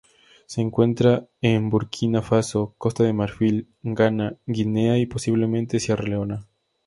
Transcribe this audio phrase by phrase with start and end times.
[0.47, 6.47] Se encuentra en Burkina Faso, Costa de Marfil, Ghana, Guinea, y, posiblemente, Sierra Leona.